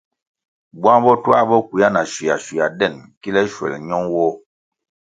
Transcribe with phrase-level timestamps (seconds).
[0.81, 4.35] Bwang bo twā bo kwea na shua shua den kile shuel ño nwoh.